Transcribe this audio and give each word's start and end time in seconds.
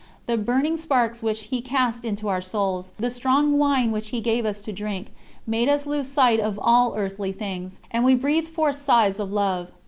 The 0.25 0.35
burning 0.35 0.77
sparks 0.77 1.21
which 1.21 1.41
He 1.43 1.61
cast 1.61 2.05
into 2.05 2.27
our 2.27 2.41
souls, 2.41 2.91
the 2.97 3.11
strong 3.11 3.59
wine 3.59 3.91
which 3.91 4.07
He 4.09 4.19
gave 4.19 4.47
us 4.47 4.63
to 4.63 4.73
drink, 4.73 5.13
made 5.45 5.69
us 5.69 5.85
lose 5.85 6.07
sight 6.07 6.39
of 6.39 6.59
all 6.59 6.95
earthly 6.95 7.31
things, 7.31 7.79
and 7.91 8.03
we 8.03 8.15
breathed 8.15 8.47
forth 8.47 8.77
sighs 8.77 9.19
of 9.19 9.31
love. 9.31 9.69